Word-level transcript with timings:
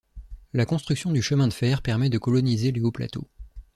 La 0.53 0.65
construction 0.65 1.11
du 1.11 1.21
chemin 1.21 1.47
de 1.47 1.53
fer 1.53 1.83
permet 1.83 2.09
de 2.09 2.17
coloniser 2.17 2.71
les 2.71 2.81
hauts 2.81 2.91
plateaux. 2.91 3.27